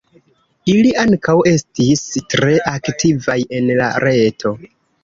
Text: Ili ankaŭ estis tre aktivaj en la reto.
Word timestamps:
Ili 0.71 0.93
ankaŭ 1.01 1.35
estis 1.53 2.03
tre 2.35 2.59
aktivaj 2.75 3.39
en 3.61 3.73
la 3.83 3.97
reto. 4.09 4.61